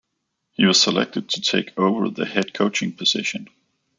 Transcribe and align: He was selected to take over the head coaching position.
He 0.53 0.65
was 0.65 0.81
selected 0.81 1.29
to 1.29 1.41
take 1.41 1.77
over 1.79 2.09
the 2.09 2.25
head 2.25 2.55
coaching 2.55 2.91
position. 2.93 3.47